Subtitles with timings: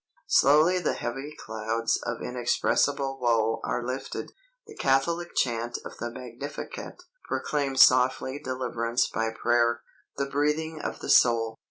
[0.25, 4.31] Slowly the heavy clouds of inexpressible woe are lifted.
[4.65, 9.83] The Catholic chant of the Magnificat proclaims softly deliverance by prayer,
[10.17, 11.59] "the breathing of the soul."